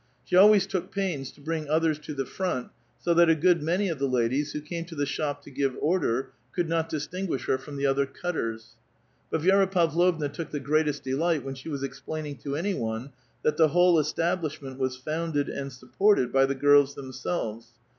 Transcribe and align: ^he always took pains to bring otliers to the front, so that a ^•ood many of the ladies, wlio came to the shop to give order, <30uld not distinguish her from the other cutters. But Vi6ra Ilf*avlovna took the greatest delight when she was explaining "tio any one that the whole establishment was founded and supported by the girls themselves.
^he 0.27 0.35
always 0.35 0.65
took 0.65 0.89
pains 0.91 1.31
to 1.31 1.39
bring 1.39 1.67
otliers 1.67 2.01
to 2.01 2.15
the 2.15 2.25
front, 2.25 2.69
so 2.97 3.13
that 3.13 3.29
a 3.29 3.35
^•ood 3.35 3.61
many 3.61 3.87
of 3.87 3.99
the 3.99 4.07
ladies, 4.07 4.51
wlio 4.51 4.65
came 4.65 4.83
to 4.83 4.95
the 4.95 5.05
shop 5.05 5.43
to 5.43 5.51
give 5.51 5.75
order, 5.79 6.31
<30uld 6.57 6.67
not 6.67 6.89
distinguish 6.89 7.45
her 7.45 7.59
from 7.59 7.77
the 7.77 7.85
other 7.85 8.07
cutters. 8.07 8.69
But 9.29 9.41
Vi6ra 9.41 9.71
Ilf*avlovna 9.71 10.33
took 10.33 10.49
the 10.49 10.59
greatest 10.59 11.03
delight 11.03 11.43
when 11.43 11.53
she 11.53 11.69
was 11.69 11.83
explaining 11.83 12.37
"tio 12.37 12.55
any 12.55 12.73
one 12.73 13.11
that 13.43 13.57
the 13.57 13.67
whole 13.67 13.99
establishment 13.99 14.79
was 14.79 14.97
founded 14.97 15.47
and 15.49 15.71
supported 15.71 16.33
by 16.33 16.47
the 16.47 16.55
girls 16.55 16.95
themselves. 16.95 17.73